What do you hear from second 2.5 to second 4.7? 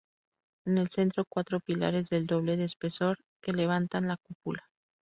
de espesor que levantan la cúpula.